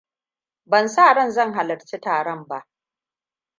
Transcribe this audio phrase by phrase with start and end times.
[0.65, 2.67] Ban sa ran zan halarci taron ba.